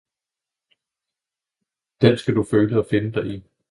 [2.01, 3.43] den skal du føle og finde dig i!